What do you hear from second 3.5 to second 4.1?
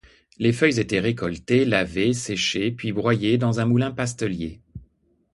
un moulin